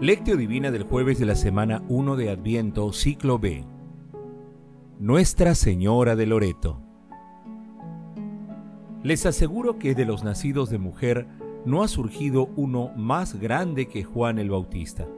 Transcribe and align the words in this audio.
Lectio 0.00 0.36
Divina 0.36 0.70
del 0.70 0.82
jueves 0.82 1.18
de 1.18 1.24
la 1.24 1.34
semana 1.34 1.82
1 1.88 2.16
de 2.16 2.28
Adviento, 2.28 2.92
ciclo 2.92 3.38
B. 3.38 3.64
Nuestra 4.98 5.54
Señora 5.54 6.14
de 6.16 6.26
Loreto. 6.26 6.82
Les 9.02 9.24
aseguro 9.24 9.78
que 9.78 9.94
de 9.94 10.04
los 10.04 10.22
nacidos 10.22 10.68
de 10.68 10.76
mujer 10.76 11.26
no 11.64 11.82
ha 11.82 11.88
surgido 11.88 12.50
uno 12.56 12.90
más 12.94 13.40
grande 13.40 13.88
que 13.88 14.04
Juan 14.04 14.38
el 14.38 14.50
Bautista. 14.50 15.08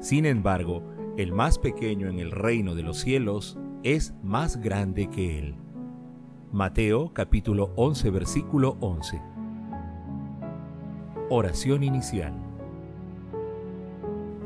Sin 0.00 0.24
embargo, 0.24 0.82
el 1.18 1.32
más 1.32 1.58
pequeño 1.58 2.08
en 2.08 2.18
el 2.18 2.30
reino 2.30 2.74
de 2.74 2.84
los 2.84 3.00
cielos 3.00 3.58
es 3.82 4.14
más 4.22 4.56
grande 4.56 5.10
que 5.10 5.38
él. 5.38 5.54
Mateo 6.50 7.12
capítulo 7.12 7.74
11 7.76 8.08
versículo 8.08 8.78
11. 8.80 9.20
Oración 11.28 11.82
inicial. 11.82 12.47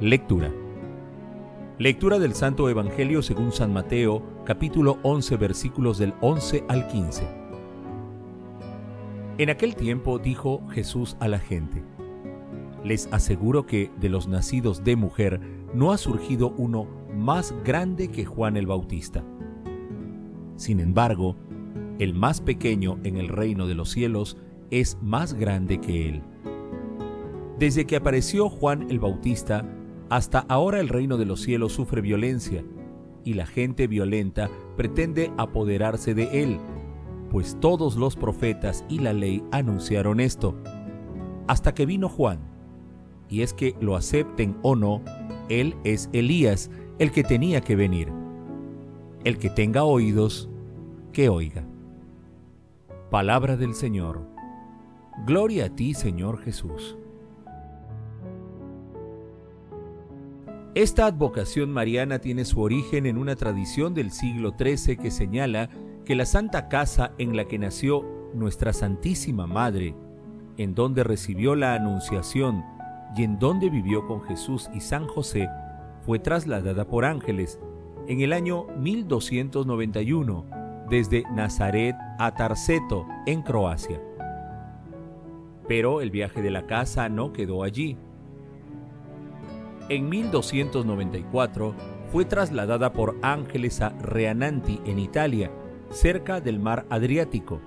Lectura. 0.00 0.52
Lectura 1.76 2.20
del 2.20 2.32
Santo 2.32 2.68
Evangelio 2.68 3.20
según 3.20 3.50
San 3.50 3.72
Mateo, 3.72 4.22
capítulo 4.44 4.98
11, 5.02 5.36
versículos 5.36 5.98
del 5.98 6.14
11 6.20 6.62
al 6.68 6.86
15. 6.86 7.26
En 9.38 9.50
aquel 9.50 9.74
tiempo 9.74 10.20
dijo 10.20 10.62
Jesús 10.68 11.16
a 11.18 11.26
la 11.26 11.40
gente, 11.40 11.82
Les 12.84 13.08
aseguro 13.10 13.66
que 13.66 13.90
de 14.00 14.08
los 14.08 14.28
nacidos 14.28 14.84
de 14.84 14.94
mujer 14.94 15.40
no 15.74 15.90
ha 15.90 15.98
surgido 15.98 16.54
uno 16.56 16.86
más 17.12 17.52
grande 17.64 18.06
que 18.06 18.24
Juan 18.24 18.56
el 18.56 18.68
Bautista. 18.68 19.24
Sin 20.54 20.78
embargo, 20.78 21.34
el 21.98 22.14
más 22.14 22.40
pequeño 22.40 23.00
en 23.02 23.16
el 23.16 23.26
reino 23.26 23.66
de 23.66 23.74
los 23.74 23.90
cielos 23.90 24.36
es 24.70 24.96
más 25.02 25.34
grande 25.34 25.80
que 25.80 26.08
él. 26.08 26.22
Desde 27.58 27.84
que 27.84 27.96
apareció 27.96 28.48
Juan 28.48 28.88
el 28.88 29.00
Bautista, 29.00 29.64
hasta 30.10 30.40
ahora 30.48 30.80
el 30.80 30.88
reino 30.88 31.16
de 31.16 31.26
los 31.26 31.42
cielos 31.42 31.72
sufre 31.72 32.00
violencia, 32.00 32.64
y 33.24 33.34
la 33.34 33.46
gente 33.46 33.86
violenta 33.86 34.48
pretende 34.76 35.32
apoderarse 35.36 36.14
de 36.14 36.42
él, 36.42 36.58
pues 37.30 37.58
todos 37.60 37.96
los 37.96 38.16
profetas 38.16 38.84
y 38.88 39.00
la 39.00 39.12
ley 39.12 39.42
anunciaron 39.50 40.20
esto, 40.20 40.54
hasta 41.46 41.74
que 41.74 41.86
vino 41.86 42.08
Juan. 42.08 42.40
Y 43.28 43.42
es 43.42 43.52
que 43.52 43.74
lo 43.80 43.96
acepten 43.96 44.56
o 44.62 44.74
no, 44.74 45.02
él 45.48 45.76
es 45.84 46.08
Elías, 46.12 46.70
el 46.98 47.10
que 47.10 47.22
tenía 47.22 47.60
que 47.60 47.76
venir. 47.76 48.10
El 49.24 49.38
que 49.38 49.50
tenga 49.50 49.84
oídos, 49.84 50.48
que 51.12 51.28
oiga. 51.28 51.66
Palabra 53.10 53.56
del 53.56 53.74
Señor. 53.74 54.22
Gloria 55.26 55.66
a 55.66 55.74
ti, 55.74 55.94
Señor 55.94 56.38
Jesús. 56.42 56.97
Esta 60.78 61.06
advocación 61.06 61.72
mariana 61.72 62.20
tiene 62.20 62.44
su 62.44 62.60
origen 62.60 63.06
en 63.06 63.18
una 63.18 63.34
tradición 63.34 63.94
del 63.94 64.12
siglo 64.12 64.54
XIII 64.56 64.96
que 64.96 65.10
señala 65.10 65.70
que 66.04 66.14
la 66.14 66.24
santa 66.24 66.68
casa 66.68 67.10
en 67.18 67.36
la 67.36 67.46
que 67.46 67.58
nació 67.58 68.04
nuestra 68.32 68.72
Santísima 68.72 69.48
Madre, 69.48 69.96
en 70.56 70.76
donde 70.76 71.02
recibió 71.02 71.56
la 71.56 71.74
Anunciación 71.74 72.62
y 73.16 73.24
en 73.24 73.40
donde 73.40 73.70
vivió 73.70 74.06
con 74.06 74.22
Jesús 74.22 74.70
y 74.72 74.78
San 74.78 75.08
José, 75.08 75.48
fue 76.06 76.20
trasladada 76.20 76.86
por 76.86 77.04
ángeles 77.04 77.58
en 78.06 78.20
el 78.20 78.32
año 78.32 78.68
1291 78.78 80.46
desde 80.88 81.24
Nazaret 81.34 81.96
a 82.20 82.36
Tarseto, 82.36 83.04
en 83.26 83.42
Croacia. 83.42 84.00
Pero 85.66 86.02
el 86.02 86.12
viaje 86.12 86.40
de 86.40 86.52
la 86.52 86.66
casa 86.68 87.08
no 87.08 87.32
quedó 87.32 87.64
allí 87.64 87.98
en 89.88 90.08
1294 90.08 91.74
fue 92.12 92.24
trasladada 92.24 92.92
por 92.92 93.16
ángeles 93.22 93.80
a 93.80 93.90
Reananti 93.90 94.80
en 94.84 94.98
Italia, 94.98 95.50
cerca 95.90 96.40
del 96.40 96.58
mar 96.58 96.86
Adriático. 96.90 97.60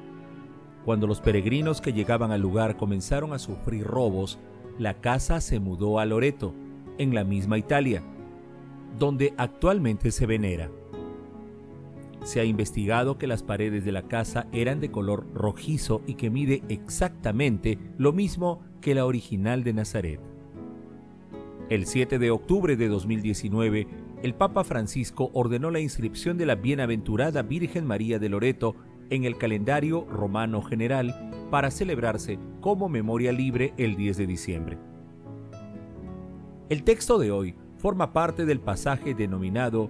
Cuando 0.86 1.08
los 1.08 1.22
peregrinos 1.22 1.82
que 1.82 1.94
llegaban 1.94 2.32
al 2.32 2.42
lugar 2.42 2.78
comenzaron 2.78 3.34
a 3.34 3.40
sufrir 3.40 3.86
robos, 3.86 4.40
la 4.80 4.96
casa 5.00 5.42
se 5.42 5.60
mudó 5.60 6.00
a 6.00 6.06
Loreto, 6.06 6.54
en 6.98 7.16
la 7.16 7.24
misma 7.24 7.58
Italia, 7.58 8.04
donde 8.98 9.34
actualmente 9.38 10.12
se 10.12 10.26
venera. 10.26 10.70
Se 12.24 12.40
ha 12.40 12.44
investigado 12.44 13.18
que 13.18 13.26
las 13.26 13.42
paredes 13.42 13.84
de 13.84 13.92
la 13.92 14.04
casa 14.04 14.48
eran 14.52 14.80
de 14.80 14.92
color 14.92 15.26
rojizo 15.34 16.02
y 16.06 16.16
que 16.16 16.30
mide 16.30 16.62
exactamente 16.70 17.80
lo 17.98 18.14
mismo 18.14 18.62
que 18.80 18.94
la 18.94 19.06
original 19.06 19.64
de 19.64 19.74
Nazaret. 19.74 20.31
El 21.72 21.86
7 21.86 22.20
de 22.20 22.32
octubre 22.32 22.76
de 22.76 22.90
2019, 22.90 23.88
el 24.24 24.34
Papa 24.34 24.66
Francisco 24.66 25.32
ordenó 25.32 25.72
la 25.72 25.80
inscripción 25.80 26.38
de 26.38 26.46
la 26.46 26.56
Bienaventurada 26.56 27.44
Virgen 27.44 27.88
María 27.88 28.20
de 28.20 28.28
Loreto 28.28 28.76
en 29.10 29.24
el 29.24 29.38
calendario 29.38 30.04
romano 30.04 30.62
general 30.64 31.32
para 31.50 31.72
celebrarse 31.72 32.38
como 32.60 32.90
memoria 32.90 33.32
libre 33.32 33.74
el 33.78 33.96
10 33.96 34.18
de 34.18 34.28
diciembre. 34.28 34.78
El 36.68 36.84
texto 36.84 37.18
de 37.18 37.32
hoy 37.32 37.56
forma 37.78 38.12
parte 38.12 38.46
del 38.46 38.60
pasaje 38.60 39.14
denominado 39.14 39.90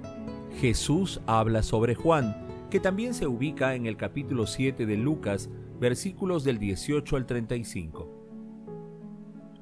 Jesús 0.59 1.19
habla 1.25 1.63
sobre 1.63 1.95
Juan, 1.95 2.45
que 2.69 2.79
también 2.79 3.15
se 3.15 3.25
ubica 3.25 3.73
en 3.73 3.87
el 3.87 3.97
capítulo 3.97 4.45
7 4.45 4.85
de 4.85 4.97
Lucas, 4.97 5.49
versículos 5.79 6.43
del 6.43 6.59
18 6.59 7.15
al 7.15 7.25
35. 7.25 8.21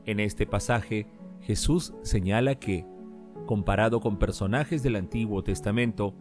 En 0.05 0.19
este 0.19 0.45
pasaje, 0.45 1.07
Jesús 1.41 1.93
señala 2.01 2.55
que, 2.55 2.85
comparado 3.45 3.99
con 3.99 4.17
personajes 4.17 4.83
del 4.83 4.95
Antiguo 4.95 5.43
Testamento, 5.43 6.13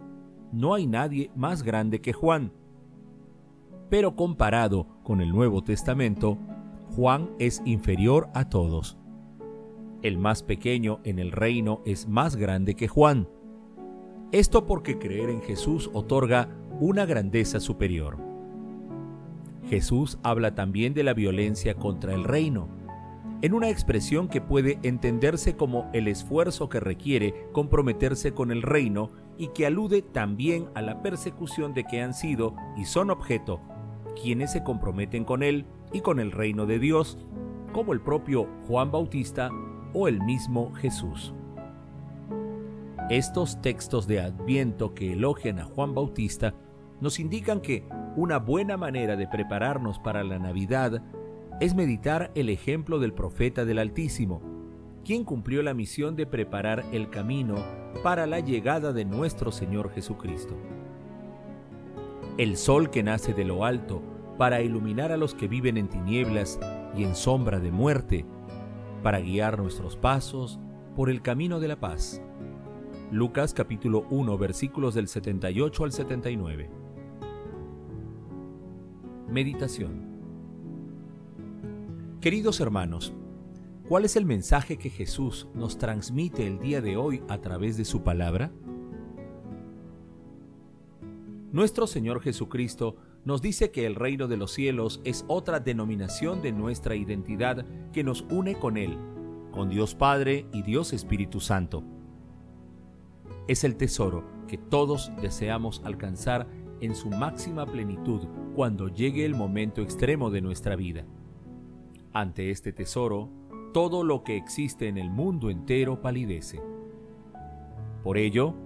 no 0.52 0.74
hay 0.74 0.86
nadie 0.86 1.30
más 1.34 1.62
grande 1.62 2.00
que 2.00 2.12
Juan. 2.12 2.52
Pero 3.90 4.16
comparado 4.16 4.86
con 5.02 5.20
el 5.20 5.30
Nuevo 5.30 5.62
Testamento, 5.62 6.38
Juan 6.94 7.30
es 7.38 7.62
inferior 7.64 8.28
a 8.34 8.48
todos. 8.48 8.98
El 10.02 10.18
más 10.18 10.42
pequeño 10.42 11.00
en 11.04 11.18
el 11.18 11.32
reino 11.32 11.82
es 11.84 12.06
más 12.06 12.36
grande 12.36 12.74
que 12.74 12.88
Juan. 12.88 13.28
Esto 14.30 14.66
porque 14.66 14.98
creer 14.98 15.30
en 15.30 15.42
Jesús 15.42 15.90
otorga 15.92 16.48
una 16.80 17.04
grandeza 17.06 17.60
superior. 17.60 18.18
Jesús 19.68 20.18
habla 20.22 20.54
también 20.54 20.94
de 20.94 21.02
la 21.02 21.14
violencia 21.14 21.74
contra 21.74 22.14
el 22.14 22.24
reino 22.24 22.77
en 23.40 23.54
una 23.54 23.68
expresión 23.68 24.28
que 24.28 24.40
puede 24.40 24.78
entenderse 24.82 25.56
como 25.56 25.88
el 25.92 26.08
esfuerzo 26.08 26.68
que 26.68 26.80
requiere 26.80 27.46
comprometerse 27.52 28.32
con 28.32 28.50
el 28.50 28.62
reino 28.62 29.10
y 29.36 29.48
que 29.48 29.66
alude 29.66 30.02
también 30.02 30.68
a 30.74 30.82
la 30.82 31.02
persecución 31.02 31.72
de 31.72 31.84
que 31.84 32.02
han 32.02 32.14
sido 32.14 32.56
y 32.76 32.84
son 32.84 33.10
objeto 33.10 33.60
quienes 34.20 34.52
se 34.52 34.64
comprometen 34.64 35.24
con 35.24 35.44
él 35.44 35.66
y 35.92 36.00
con 36.00 36.18
el 36.18 36.32
reino 36.32 36.66
de 36.66 36.80
Dios, 36.80 37.18
como 37.72 37.92
el 37.92 38.00
propio 38.00 38.48
Juan 38.66 38.90
Bautista 38.90 39.50
o 39.94 40.08
el 40.08 40.20
mismo 40.20 40.72
Jesús. 40.74 41.32
Estos 43.10 43.62
textos 43.62 44.06
de 44.06 44.20
Adviento 44.20 44.94
que 44.94 45.12
elogian 45.12 45.60
a 45.60 45.64
Juan 45.64 45.94
Bautista 45.94 46.54
nos 47.00 47.20
indican 47.20 47.60
que 47.60 47.86
una 48.16 48.38
buena 48.38 48.76
manera 48.76 49.16
de 49.16 49.28
prepararnos 49.28 50.00
para 50.00 50.24
la 50.24 50.38
Navidad 50.38 51.02
es 51.60 51.74
meditar 51.74 52.30
el 52.36 52.50
ejemplo 52.50 53.00
del 53.00 53.12
profeta 53.12 53.64
del 53.64 53.80
Altísimo, 53.80 54.40
quien 55.04 55.24
cumplió 55.24 55.62
la 55.62 55.74
misión 55.74 56.14
de 56.14 56.26
preparar 56.26 56.84
el 56.92 57.10
camino 57.10 57.56
para 58.04 58.26
la 58.26 58.38
llegada 58.38 58.92
de 58.92 59.04
nuestro 59.04 59.50
Señor 59.50 59.90
Jesucristo. 59.90 60.54
El 62.36 62.56
sol 62.56 62.90
que 62.90 63.02
nace 63.02 63.34
de 63.34 63.44
lo 63.44 63.64
alto 63.64 64.02
para 64.38 64.62
iluminar 64.62 65.10
a 65.10 65.16
los 65.16 65.34
que 65.34 65.48
viven 65.48 65.76
en 65.76 65.88
tinieblas 65.88 66.60
y 66.96 67.02
en 67.02 67.16
sombra 67.16 67.58
de 67.58 67.72
muerte, 67.72 68.24
para 69.02 69.18
guiar 69.18 69.58
nuestros 69.58 69.96
pasos 69.96 70.60
por 70.94 71.10
el 71.10 71.22
camino 71.22 71.58
de 71.58 71.68
la 71.68 71.80
paz. 71.80 72.22
Lucas 73.10 73.52
capítulo 73.52 74.06
1 74.10 74.38
versículos 74.38 74.94
del 74.94 75.08
78 75.08 75.84
al 75.84 75.92
79. 75.92 76.70
Meditación 79.28 80.07
Queridos 82.20 82.58
hermanos, 82.58 83.14
¿Cuál 83.88 84.04
es 84.04 84.16
el 84.16 84.26
mensaje 84.26 84.76
que 84.76 84.90
Jesús 84.90 85.48
nos 85.54 85.78
transmite 85.78 86.46
el 86.46 86.58
día 86.58 86.82
de 86.82 86.98
hoy 86.98 87.22
a 87.28 87.38
través 87.38 87.78
de 87.78 87.86
su 87.86 88.02
palabra? 88.02 88.52
Nuestro 91.52 91.86
Señor 91.86 92.20
Jesucristo 92.20 92.96
nos 93.24 93.40
dice 93.40 93.70
que 93.70 93.86
el 93.86 93.94
reino 93.94 94.28
de 94.28 94.36
los 94.36 94.52
cielos 94.52 95.00
es 95.04 95.24
otra 95.26 95.60
denominación 95.60 96.42
de 96.42 96.52
nuestra 96.52 96.96
identidad 96.96 97.64
que 97.94 98.04
nos 98.04 98.26
une 98.28 98.58
con 98.58 98.76
Él, 98.76 98.98
con 99.52 99.70
Dios 99.70 99.94
Padre 99.94 100.44
y 100.52 100.60
Dios 100.60 100.92
Espíritu 100.92 101.40
Santo. 101.40 101.82
Es 103.46 103.64
el 103.64 103.76
tesoro 103.76 104.24
que 104.48 104.58
todos 104.58 105.12
deseamos 105.22 105.80
alcanzar 105.82 106.46
en 106.82 106.94
su 106.94 107.08
máxima 107.08 107.64
plenitud 107.64 108.20
cuando 108.54 108.88
llegue 108.88 109.24
el 109.24 109.34
momento 109.34 109.80
extremo 109.80 110.30
de 110.30 110.42
nuestra 110.42 110.76
vida. 110.76 111.06
Ante 112.18 112.50
este 112.50 112.72
tesoro, 112.72 113.30
todo 113.72 114.02
lo 114.02 114.24
que 114.24 114.36
existe 114.36 114.88
en 114.88 114.98
el 114.98 115.08
mundo 115.08 115.50
entero 115.50 116.02
palidece. 116.02 116.60
Por 118.02 118.18
ello, 118.18 118.56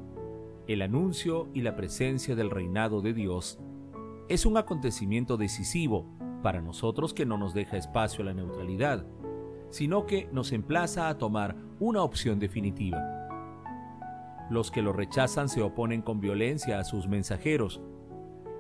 el 0.67 0.81
anuncio 0.81 1.51
y 1.53 1.61
la 1.61 1.77
presencia 1.77 2.35
del 2.35 2.49
reinado 2.49 3.03
de 3.03 3.13
Dios 3.13 3.61
es 4.31 4.47
un 4.47 4.57
acontecimiento 4.57 5.37
decisivo 5.37 6.07
para 6.43 6.63
nosotros 6.63 7.13
que 7.13 7.27
no 7.27 7.37
nos 7.37 7.53
deja 7.53 7.77
espacio 7.77 8.23
a 8.23 8.25
la 8.29 8.33
neutralidad, 8.33 9.05
sino 9.69 10.07
que 10.07 10.31
nos 10.33 10.53
emplaza 10.53 11.11
a 11.11 11.19
tomar 11.19 11.55
una 11.79 12.03
opción 12.03 12.39
definitiva. 12.39 13.03
Los 14.49 14.71
que 14.71 14.81
lo 14.81 14.95
rechazan 14.95 15.51
se 15.51 15.61
oponen 15.61 16.01
con 16.01 16.21
violencia 16.21 16.79
a 16.79 16.85
sus 16.85 17.07
mensajeros. 17.07 17.83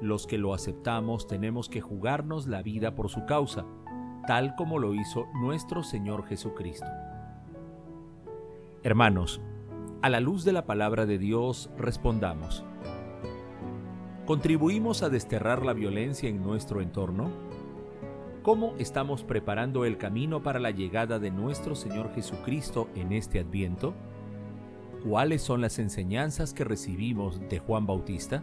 Los 0.02 0.26
que 0.26 0.36
lo 0.36 0.52
aceptamos 0.52 1.26
tenemos 1.26 1.70
que 1.70 1.80
jugarnos 1.80 2.46
la 2.46 2.60
vida 2.60 2.94
por 2.94 3.08
su 3.08 3.24
causa 3.24 3.64
tal 4.26 4.54
como 4.54 4.78
lo 4.78 4.94
hizo 4.94 5.26
nuestro 5.34 5.82
Señor 5.82 6.26
Jesucristo. 6.26 6.86
Hermanos, 8.82 9.40
a 10.02 10.08
la 10.08 10.20
luz 10.20 10.44
de 10.44 10.52
la 10.52 10.66
palabra 10.66 11.06
de 11.06 11.18
Dios 11.18 11.70
respondamos. 11.78 12.64
¿Contribuimos 14.26 15.02
a 15.02 15.08
desterrar 15.08 15.64
la 15.64 15.72
violencia 15.72 16.28
en 16.28 16.42
nuestro 16.42 16.80
entorno? 16.80 17.30
¿Cómo 18.42 18.74
estamos 18.78 19.22
preparando 19.22 19.84
el 19.84 19.98
camino 19.98 20.42
para 20.42 20.58
la 20.58 20.72
llegada 20.72 21.18
de 21.18 21.30
nuestro 21.30 21.74
Señor 21.76 22.12
Jesucristo 22.14 22.88
en 22.96 23.12
este 23.12 23.38
adviento? 23.38 23.94
¿Cuáles 25.08 25.42
son 25.42 25.60
las 25.60 25.78
enseñanzas 25.78 26.54
que 26.54 26.64
recibimos 26.64 27.40
de 27.48 27.58
Juan 27.58 27.86
Bautista? 27.86 28.42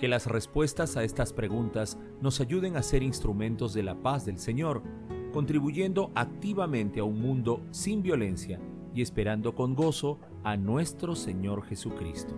Que 0.00 0.08
las 0.08 0.26
respuestas 0.26 0.96
a 0.96 1.04
estas 1.04 1.34
preguntas 1.34 1.98
nos 2.22 2.40
ayuden 2.40 2.78
a 2.78 2.82
ser 2.82 3.02
instrumentos 3.02 3.74
de 3.74 3.82
la 3.82 3.96
paz 3.96 4.24
del 4.24 4.38
Señor, 4.38 4.82
contribuyendo 5.30 6.10
activamente 6.14 7.00
a 7.00 7.04
un 7.04 7.20
mundo 7.20 7.60
sin 7.70 8.02
violencia 8.02 8.58
y 8.94 9.02
esperando 9.02 9.54
con 9.54 9.74
gozo 9.74 10.18
a 10.42 10.56
nuestro 10.56 11.14
Señor 11.14 11.64
Jesucristo. 11.64 12.34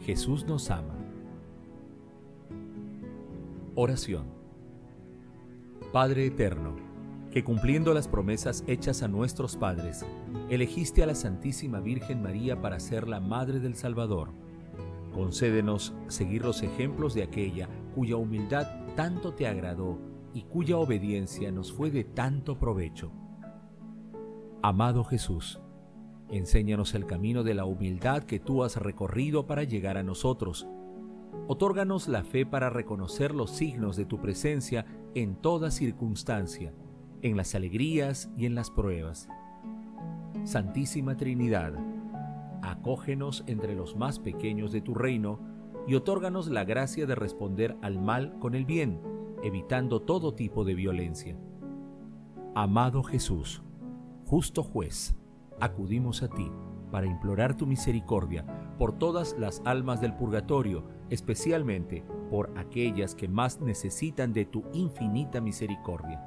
Jesús 0.00 0.46
nos 0.46 0.70
ama. 0.70 0.96
Oración. 3.74 4.24
Padre 5.92 6.24
Eterno, 6.24 6.74
que 7.30 7.44
cumpliendo 7.44 7.92
las 7.92 8.08
promesas 8.08 8.64
hechas 8.66 9.02
a 9.02 9.08
nuestros 9.08 9.58
padres, 9.58 10.06
elegiste 10.48 11.02
a 11.02 11.06
la 11.06 11.14
Santísima 11.14 11.80
Virgen 11.80 12.22
María 12.22 12.62
para 12.62 12.80
ser 12.80 13.08
la 13.08 13.20
Madre 13.20 13.60
del 13.60 13.74
Salvador 13.74 14.41
Concédenos 15.12 15.94
seguir 16.08 16.42
los 16.44 16.62
ejemplos 16.62 17.14
de 17.14 17.22
aquella 17.22 17.68
cuya 17.94 18.16
humildad 18.16 18.66
tanto 18.96 19.34
te 19.34 19.46
agradó 19.46 19.98
y 20.34 20.42
cuya 20.42 20.78
obediencia 20.78 21.52
nos 21.52 21.72
fue 21.72 21.90
de 21.90 22.04
tanto 22.04 22.58
provecho. 22.58 23.12
Amado 24.62 25.04
Jesús, 25.04 25.60
enséñanos 26.30 26.94
el 26.94 27.06
camino 27.06 27.42
de 27.42 27.54
la 27.54 27.64
humildad 27.64 28.22
que 28.22 28.40
tú 28.40 28.64
has 28.64 28.76
recorrido 28.76 29.46
para 29.46 29.64
llegar 29.64 29.98
a 29.98 30.02
nosotros. 30.02 30.66
Otórganos 31.48 32.08
la 32.08 32.24
fe 32.24 32.46
para 32.46 32.70
reconocer 32.70 33.34
los 33.34 33.50
signos 33.50 33.96
de 33.96 34.06
tu 34.06 34.20
presencia 34.20 34.86
en 35.14 35.36
toda 35.36 35.70
circunstancia, 35.70 36.72
en 37.20 37.36
las 37.36 37.54
alegrías 37.54 38.30
y 38.36 38.46
en 38.46 38.54
las 38.54 38.70
pruebas. 38.70 39.28
Santísima 40.44 41.16
Trinidad, 41.16 41.74
acógenos 42.62 43.44
entre 43.46 43.74
los 43.74 43.96
más 43.96 44.18
pequeños 44.18 44.72
de 44.72 44.80
tu 44.80 44.94
reino 44.94 45.40
y 45.86 45.94
otórganos 45.94 46.48
la 46.48 46.64
gracia 46.64 47.06
de 47.06 47.14
responder 47.14 47.76
al 47.82 47.98
mal 47.98 48.38
con 48.38 48.54
el 48.54 48.64
bien, 48.64 49.00
evitando 49.42 50.00
todo 50.00 50.34
tipo 50.34 50.64
de 50.64 50.74
violencia. 50.74 51.36
Amado 52.54 53.02
Jesús, 53.02 53.62
justo 54.26 54.62
juez, 54.62 55.16
acudimos 55.60 56.22
a 56.22 56.28
ti 56.28 56.50
para 56.90 57.06
implorar 57.06 57.56
tu 57.56 57.66
misericordia 57.66 58.44
por 58.78 58.92
todas 58.92 59.36
las 59.38 59.62
almas 59.64 60.00
del 60.00 60.14
purgatorio, 60.14 60.84
especialmente 61.10 62.04
por 62.30 62.52
aquellas 62.56 63.14
que 63.14 63.28
más 63.28 63.60
necesitan 63.60 64.32
de 64.32 64.44
tu 64.44 64.64
infinita 64.72 65.40
misericordia. 65.40 66.22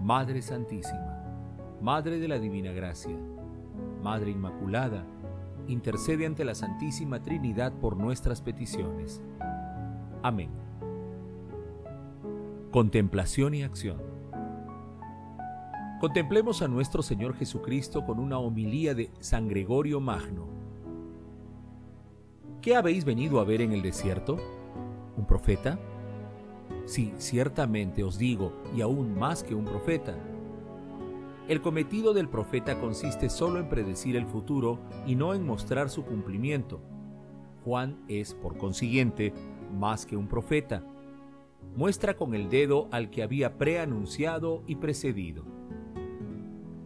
Madre 0.00 0.42
Santísima, 0.42 1.22
Madre 1.80 2.18
de 2.18 2.28
la 2.28 2.38
Divina 2.38 2.72
Gracia, 2.72 3.16
Madre 4.06 4.30
Inmaculada, 4.30 5.04
intercede 5.66 6.26
ante 6.26 6.44
la 6.44 6.54
Santísima 6.54 7.20
Trinidad 7.24 7.72
por 7.72 7.96
nuestras 7.96 8.40
peticiones. 8.40 9.20
Amén. 10.22 10.48
Contemplación 12.70 13.54
y 13.54 13.64
acción. 13.64 14.00
Contemplemos 15.98 16.62
a 16.62 16.68
nuestro 16.68 17.02
Señor 17.02 17.34
Jesucristo 17.34 18.06
con 18.06 18.20
una 18.20 18.38
homilía 18.38 18.94
de 18.94 19.10
San 19.18 19.48
Gregorio 19.48 19.98
Magno. 19.98 20.46
¿Qué 22.62 22.76
habéis 22.76 23.04
venido 23.04 23.40
a 23.40 23.44
ver 23.44 23.60
en 23.60 23.72
el 23.72 23.82
desierto? 23.82 24.36
¿Un 25.16 25.26
profeta? 25.26 25.80
Sí, 26.84 27.12
ciertamente 27.16 28.04
os 28.04 28.18
digo, 28.18 28.52
y 28.72 28.82
aún 28.82 29.18
más 29.18 29.42
que 29.42 29.56
un 29.56 29.64
profeta 29.64 30.16
el 31.48 31.60
cometido 31.60 32.12
del 32.12 32.28
profeta 32.28 32.80
consiste 32.80 33.30
solo 33.30 33.60
en 33.60 33.68
predecir 33.68 34.16
el 34.16 34.26
futuro 34.26 34.80
y 35.06 35.14
no 35.14 35.32
en 35.32 35.46
mostrar 35.46 35.90
su 35.90 36.04
cumplimiento. 36.04 36.80
Juan 37.64 38.02
es, 38.08 38.34
por 38.34 38.56
consiguiente, 38.56 39.32
más 39.72 40.06
que 40.06 40.16
un 40.16 40.26
profeta. 40.26 40.82
Muestra 41.76 42.16
con 42.16 42.34
el 42.34 42.48
dedo 42.48 42.88
al 42.90 43.10
que 43.10 43.22
había 43.22 43.58
preanunciado 43.58 44.64
y 44.66 44.76
precedido. 44.76 45.44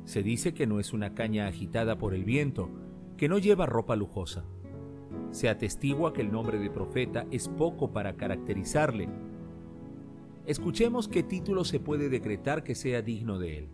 Se 0.05 0.23
dice 0.23 0.53
que 0.53 0.67
no 0.67 0.79
es 0.79 0.93
una 0.93 1.15
caña 1.15 1.47
agitada 1.47 1.97
por 1.97 2.15
el 2.15 2.25
viento, 2.25 2.69
que 3.17 3.29
no 3.29 3.39
lleva 3.39 3.67
ropa 3.67 3.97
lujosa. 3.97 4.45
Se 5.31 5.49
atestigua 5.49 6.13
que 6.13 6.21
el 6.21 6.33
nombre 6.33 6.59
de 6.59 6.71
profeta 6.71 7.27
es 7.31 7.49
poco 7.49 7.93
para 7.93 8.17
caracterizarle. 8.17 9.09
Escuchemos 10.45 11.09
qué 11.09 11.23
título 11.23 11.65
se 11.65 11.81
puede 11.81 12.09
decretar 12.09 12.63
que 12.63 12.75
sea 12.75 13.03
digno 13.03 13.39
de 13.39 13.59
él. 13.59 13.69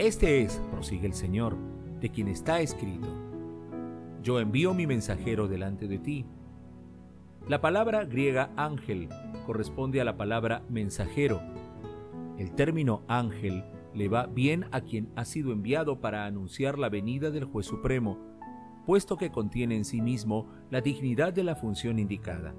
Este 0.00 0.40
es, 0.40 0.62
prosigue 0.70 1.06
el 1.06 1.12
Señor, 1.12 1.58
de 2.00 2.08
quien 2.08 2.28
está 2.28 2.62
escrito. 2.62 3.06
Yo 4.22 4.40
envío 4.40 4.72
mi 4.72 4.86
mensajero 4.86 5.46
delante 5.46 5.88
de 5.88 5.98
ti. 5.98 6.24
La 7.46 7.60
palabra 7.60 8.06
griega 8.06 8.50
ángel 8.56 9.10
corresponde 9.44 10.00
a 10.00 10.04
la 10.04 10.16
palabra 10.16 10.62
mensajero. 10.70 11.42
El 12.38 12.54
término 12.54 13.02
ángel 13.08 13.62
le 13.92 14.08
va 14.08 14.24
bien 14.24 14.64
a 14.72 14.80
quien 14.80 15.10
ha 15.16 15.26
sido 15.26 15.52
enviado 15.52 16.00
para 16.00 16.24
anunciar 16.24 16.78
la 16.78 16.88
venida 16.88 17.30
del 17.30 17.44
juez 17.44 17.66
supremo, 17.66 18.16
puesto 18.86 19.18
que 19.18 19.30
contiene 19.30 19.76
en 19.76 19.84
sí 19.84 20.00
mismo 20.00 20.46
la 20.70 20.80
dignidad 20.80 21.34
de 21.34 21.44
la 21.44 21.56
función 21.56 21.98
indicada. 21.98 22.54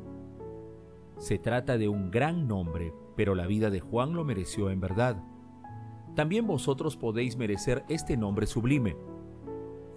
Se 1.17 1.39
trata 1.39 1.79
de 1.79 1.89
un 1.89 2.11
gran 2.11 2.47
nombre, 2.47 2.93
pero 3.15 3.33
la 3.33 3.47
vida 3.47 3.71
de 3.71 3.79
Juan 3.79 4.13
lo 4.13 4.23
mereció 4.23 4.69
en 4.69 4.79
verdad 4.79 5.23
también 6.15 6.47
vosotros 6.47 6.97
podéis 6.97 7.37
merecer 7.37 7.83
este 7.89 8.17
nombre 8.17 8.47
sublime. 8.47 8.95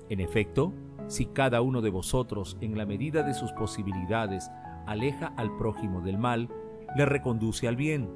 En 0.09 0.21
efecto, 0.21 0.73
si 1.07 1.27
cada 1.27 1.61
uno 1.61 1.81
de 1.81 1.91
vosotros, 1.91 2.57
en 2.61 2.79
la 2.79 2.87
medida 2.87 3.23
de 3.23 3.35
sus 3.35 3.53
posibilidades, 3.53 4.51
aleja 4.87 5.33
al 5.37 5.57
prójimo 5.57 6.01
del 6.01 6.19
mal, 6.19 6.49
le 6.97 7.05
reconduce 7.05 7.69
al 7.69 7.77
bien. 7.77 8.09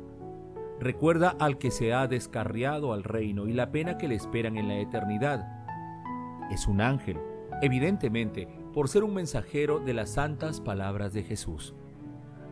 Recuerda 0.80 1.34
al 1.40 1.58
que 1.58 1.70
se 1.70 1.92
ha 1.92 2.06
descarriado 2.06 2.92
al 2.92 3.02
reino 3.02 3.48
y 3.48 3.52
la 3.52 3.72
pena 3.72 3.98
que 3.98 4.06
le 4.06 4.14
esperan 4.14 4.56
en 4.56 4.68
la 4.68 4.78
eternidad. 4.78 5.46
Es 6.50 6.68
un 6.68 6.80
ángel, 6.80 7.18
evidentemente, 7.62 8.48
por 8.72 8.88
ser 8.88 9.02
un 9.02 9.14
mensajero 9.14 9.80
de 9.80 9.92
las 9.92 10.10
santas 10.10 10.60
palabras 10.60 11.12
de 11.12 11.24
Jesús. 11.24 11.74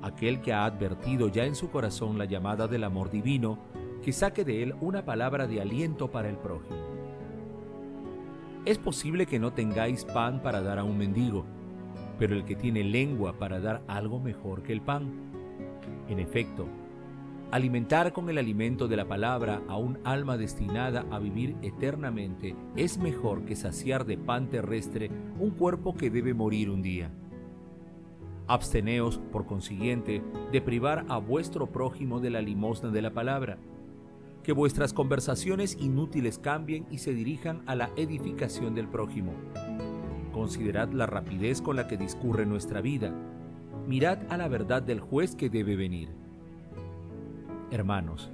Aquel 0.02 0.40
que 0.40 0.52
ha 0.52 0.64
advertido 0.64 1.28
ya 1.28 1.44
en 1.44 1.54
su 1.54 1.70
corazón 1.70 2.18
la 2.18 2.24
llamada 2.24 2.66
del 2.66 2.84
amor 2.84 3.10
divino, 3.10 3.58
que 4.06 4.12
saque 4.12 4.44
de 4.44 4.62
él 4.62 4.76
una 4.80 5.04
palabra 5.04 5.48
de 5.48 5.60
aliento 5.60 6.12
para 6.12 6.28
el 6.28 6.36
prójimo. 6.36 6.78
Es 8.64 8.78
posible 8.78 9.26
que 9.26 9.40
no 9.40 9.52
tengáis 9.52 10.04
pan 10.04 10.40
para 10.44 10.60
dar 10.60 10.78
a 10.78 10.84
un 10.84 10.96
mendigo, 10.96 11.44
pero 12.16 12.36
el 12.36 12.44
que 12.44 12.54
tiene 12.54 12.84
lengua 12.84 13.36
para 13.36 13.58
dar 13.58 13.82
algo 13.88 14.20
mejor 14.20 14.62
que 14.62 14.72
el 14.72 14.80
pan. 14.80 15.10
En 16.08 16.20
efecto, 16.20 16.68
Alimentar 17.50 18.12
con 18.12 18.28
el 18.28 18.38
alimento 18.38 18.86
de 18.86 18.96
la 18.96 19.06
palabra 19.06 19.62
a 19.68 19.76
un 19.76 19.98
alma 20.04 20.36
destinada 20.36 21.04
a 21.10 21.18
vivir 21.18 21.56
eternamente 21.62 22.54
es 22.76 22.98
mejor 22.98 23.44
que 23.44 23.56
saciar 23.56 24.04
de 24.04 24.18
pan 24.18 24.48
terrestre 24.50 25.10
un 25.38 25.50
cuerpo 25.50 25.96
que 25.96 26.10
debe 26.10 26.32
morir 26.32 26.70
un 26.70 26.82
día. 26.82 27.10
Absteneos, 28.46 29.18
por 29.32 29.46
consiguiente, 29.46 30.22
de 30.52 30.60
privar 30.60 31.06
a 31.08 31.18
vuestro 31.18 31.72
prójimo 31.72 32.20
de 32.20 32.30
la 32.30 32.40
limosna 32.40 32.90
de 32.90 33.02
la 33.02 33.12
palabra. 33.12 33.58
Que 34.46 34.52
vuestras 34.52 34.94
conversaciones 34.94 35.76
inútiles 35.78 36.38
cambien 36.38 36.86
y 36.90 36.98
se 36.98 37.12
dirijan 37.12 37.62
a 37.66 37.74
la 37.74 37.90
edificación 37.96 38.74
del 38.74 38.88
prójimo. 38.88 39.34
Considerad 40.32 40.90
la 40.92 41.04
rapidez 41.04 41.60
con 41.60 41.76
la 41.76 41.86
que 41.86 41.98
discurre 41.98 42.46
nuestra 42.46 42.80
vida. 42.80 43.12
Mirad 43.86 44.20
a 44.30 44.38
la 44.38 44.48
verdad 44.48 44.82
del 44.82 45.00
juez 45.00 45.36
que 45.36 45.50
debe 45.50 45.76
venir 45.76 46.26
Hermanos, 47.72 48.30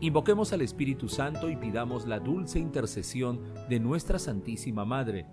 invoquemos 0.00 0.52
al 0.52 0.62
Espíritu 0.62 1.08
Santo 1.08 1.48
y 1.48 1.56
pidamos 1.56 2.08
la 2.08 2.18
dulce 2.18 2.58
intercesión 2.58 3.40
de 3.68 3.78
nuestra 3.78 4.18
Santísima 4.18 4.84
Madre, 4.84 5.26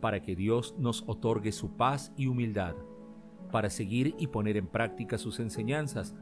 para 0.00 0.22
que 0.22 0.34
Dios 0.34 0.74
nos 0.76 1.04
otorgue 1.06 1.52
su 1.52 1.76
paz 1.76 2.12
y 2.16 2.26
humildad, 2.26 2.74
para 3.52 3.70
seguir 3.70 4.16
y 4.18 4.26
poner 4.26 4.56
en 4.56 4.66
práctica 4.66 5.18
sus 5.18 5.38
enseñanzas, 5.38 6.16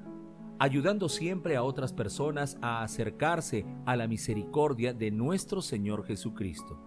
ayudando 0.58 1.08
siempre 1.08 1.56
a 1.56 1.62
otras 1.62 1.92
personas 1.92 2.58
a 2.62 2.82
acercarse 2.82 3.66
a 3.84 3.96
la 3.96 4.06
misericordia 4.06 4.92
de 4.94 5.10
nuestro 5.10 5.60
Señor 5.60 6.04
Jesucristo. 6.04 6.78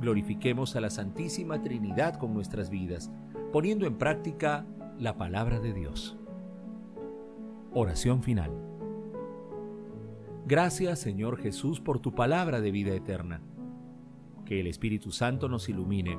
Glorifiquemos 0.00 0.74
a 0.74 0.80
la 0.80 0.90
Santísima 0.90 1.62
Trinidad 1.62 2.16
con 2.16 2.34
nuestras 2.34 2.70
vidas, 2.70 3.10
poniendo 3.52 3.86
en 3.86 3.98
práctica 3.98 4.66
la 4.98 5.16
palabra 5.16 5.60
de 5.60 5.72
Dios. 5.72 6.16
Oración 7.74 8.22
final. 8.22 8.50
Gracias 10.46 10.98
Señor 10.98 11.38
Jesús 11.38 11.80
por 11.80 12.00
tu 12.00 12.14
palabra 12.14 12.60
de 12.60 12.70
vida 12.70 12.94
eterna. 12.94 13.42
Que 14.44 14.60
el 14.60 14.66
Espíritu 14.66 15.12
Santo 15.12 15.48
nos 15.48 15.68
ilumine 15.68 16.18